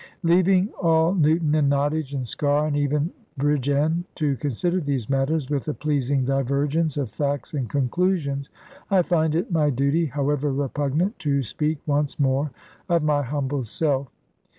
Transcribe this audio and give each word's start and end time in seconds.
Leaving 0.23 0.67
all 0.81 1.13
Newton, 1.13 1.53
and 1.53 1.69
Nottage, 1.71 2.15
and 2.15 2.23
Sker, 2.27 2.65
and 2.65 2.75
even 2.75 3.11
Bridgend 3.39 4.03
to 4.15 4.35
consider 4.37 4.81
these 4.81 5.11
matters, 5.11 5.47
with 5.47 5.67
a 5.67 5.75
pleasing 5.75 6.25
divergence 6.25 6.97
of 6.97 7.11
facts 7.11 7.53
and 7.53 7.69
conclusions, 7.69 8.49
I 8.89 9.03
find 9.03 9.35
it 9.35 9.51
my 9.51 9.69
duty, 9.69 10.07
however 10.07 10.51
repugnant, 10.51 11.19
to 11.19 11.43
speak 11.43 11.77
once 11.85 12.19
more 12.19 12.49
of 12.89 13.03
my 13.03 13.21
humble 13.21 13.61
self. 13.63 14.07